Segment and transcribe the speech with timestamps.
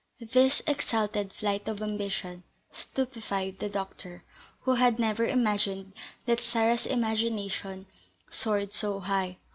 [0.33, 4.23] This exalted flight of ambition stupefied the doctor,
[4.61, 5.93] who had never imagined
[6.25, 7.85] that Sarah's imagination
[8.27, 9.37] soared so high.